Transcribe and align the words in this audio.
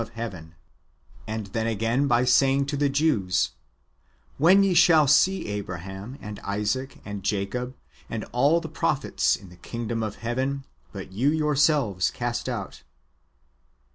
397 0.01 0.09
of 0.09 0.49
heaven 0.49 0.55
;"^ 0.49 0.55
and 1.27 1.45
then 1.53 1.67
again 1.67 2.07
by 2.07 2.25
saying 2.25 2.65
to 2.65 2.75
the 2.75 2.89
Jews, 2.89 3.51
"When 4.39 4.63
ye 4.63 4.73
shall 4.73 5.05
see 5.05 5.45
Abraham, 5.45 6.17
and 6.19 6.39
Isaac, 6.39 6.99
and 7.05 7.21
Jacob, 7.21 7.75
and 8.09 8.23
all 8.31 8.59
the 8.59 8.67
pro 8.67 8.95
phets 8.95 9.39
in 9.39 9.49
the 9.49 9.57
kingdom 9.57 10.01
of 10.01 10.15
heaven, 10.15 10.65
bnt 10.91 11.11
you 11.13 11.29
yourselves 11.29 12.09
cast 12.09 12.49
out." 12.49 12.81